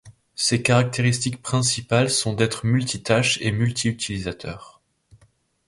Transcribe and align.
Ses 0.33 0.63
caractéristiques 0.63 1.43
principales 1.43 2.09
sont 2.09 2.33
d'être 2.33 2.65
multitâche 2.65 3.37
et 3.39 3.51
multi-utilisateur. 3.51 4.81